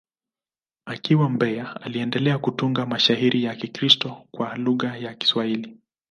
[0.85, 5.77] Akiwa Mbeya, aliendelea kutunga mashairi ya Kikristo kwa lugha ya Kiswahili.